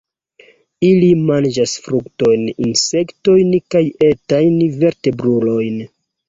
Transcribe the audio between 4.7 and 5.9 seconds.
vertebrulojn.